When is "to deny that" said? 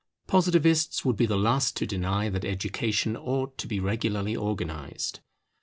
1.77-2.43